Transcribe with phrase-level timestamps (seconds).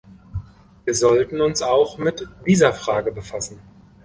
[0.83, 3.59] Wir sollten uns auch mit dieser Frage befassen.